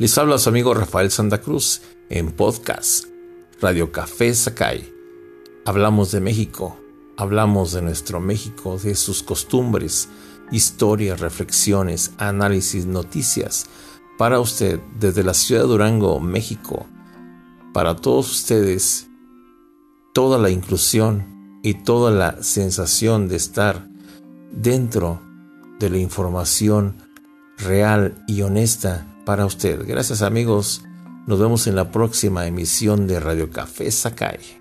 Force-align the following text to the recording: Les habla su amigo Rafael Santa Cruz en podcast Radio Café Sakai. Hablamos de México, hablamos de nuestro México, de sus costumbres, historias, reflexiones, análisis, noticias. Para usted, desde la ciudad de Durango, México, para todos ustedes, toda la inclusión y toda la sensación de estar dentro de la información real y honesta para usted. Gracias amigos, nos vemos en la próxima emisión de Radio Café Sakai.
Les 0.00 0.16
habla 0.16 0.38
su 0.38 0.48
amigo 0.48 0.72
Rafael 0.72 1.10
Santa 1.10 1.42
Cruz 1.42 1.82
en 2.08 2.32
podcast 2.32 3.04
Radio 3.60 3.92
Café 3.92 4.32
Sakai. 4.32 4.90
Hablamos 5.66 6.10
de 6.10 6.22
México, 6.22 6.74
hablamos 7.18 7.72
de 7.72 7.82
nuestro 7.82 8.18
México, 8.18 8.78
de 8.78 8.94
sus 8.94 9.22
costumbres, 9.22 10.08
historias, 10.50 11.20
reflexiones, 11.20 12.12
análisis, 12.16 12.86
noticias. 12.86 13.66
Para 14.16 14.40
usted, 14.40 14.80
desde 14.98 15.22
la 15.22 15.34
ciudad 15.34 15.64
de 15.64 15.68
Durango, 15.68 16.18
México, 16.18 16.86
para 17.74 17.94
todos 17.94 18.32
ustedes, 18.32 19.06
toda 20.14 20.38
la 20.38 20.48
inclusión 20.48 21.60
y 21.62 21.74
toda 21.74 22.10
la 22.10 22.42
sensación 22.42 23.28
de 23.28 23.36
estar 23.36 23.86
dentro 24.50 25.20
de 25.78 25.90
la 25.90 25.98
información 25.98 26.96
real 27.58 28.24
y 28.26 28.40
honesta 28.40 29.06
para 29.30 29.46
usted. 29.46 29.86
Gracias 29.86 30.22
amigos, 30.22 30.82
nos 31.28 31.38
vemos 31.38 31.68
en 31.68 31.76
la 31.76 31.92
próxima 31.92 32.48
emisión 32.48 33.06
de 33.06 33.20
Radio 33.20 33.48
Café 33.48 33.88
Sakai. 33.92 34.59